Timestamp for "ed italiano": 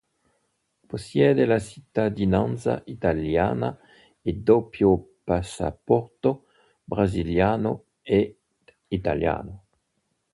8.01-9.63